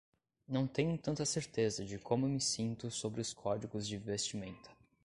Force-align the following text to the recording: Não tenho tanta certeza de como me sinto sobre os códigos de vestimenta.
Não 0.47 0.65
tenho 0.65 0.97
tanta 0.97 1.23
certeza 1.25 1.85
de 1.85 1.99
como 1.99 2.27
me 2.27 2.41
sinto 2.41 2.89
sobre 2.89 3.21
os 3.21 3.33
códigos 3.35 3.85
de 3.87 3.97
vestimenta. 3.99 4.71